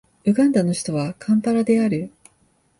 [0.25, 2.11] ウガンダの首都はカンパラである